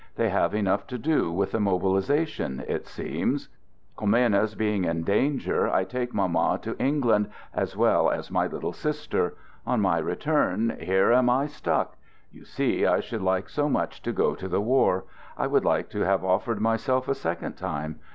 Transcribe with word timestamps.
They 0.15 0.29
have 0.29 0.55
enough 0.55 0.87
to 0.87 0.97
do 0.97 1.31
with 1.31 1.51
the 1.51 1.59
mobilization, 1.59 2.63
it 2.67 2.87
seems. 2.87 3.49
Commines 3.95 4.55
being 4.55 4.83
in 4.83 5.03
danger, 5.03 5.69
I 5.69 5.83
take 5.83 6.11
Mamma 6.11 6.57
to 6.63 6.75
England, 6.81 7.29
as 7.53 7.77
well 7.77 8.09
as 8.09 8.31
my 8.31 8.47
little 8.47 8.73
sister. 8.73 9.35
On 9.63 9.79
my 9.79 9.99
return, 9.99 10.75
here 10.79 11.11
am 11.13 11.29
I 11.29 11.45
stuck!— 11.45 11.97
You 12.33 12.45
see 12.45 12.83
I 12.83 12.99
should 12.99 13.21
like 13.21 13.47
so 13.47 13.69
much 13.69 14.01
to 14.01 14.11
go 14.11 14.33
to 14.33 14.47
the 14.47 14.59
war. 14.59 15.03
I 15.37 15.45
would 15.45 15.65
like 15.65 15.87
to 15.91 16.01
have 16.01 16.25
offered 16.25 16.59
myself 16.59 17.07
a 17.07 17.13
second 17.13 17.53
time. 17.53 17.99